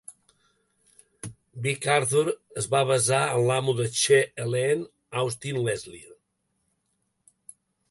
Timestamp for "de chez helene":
3.81-4.89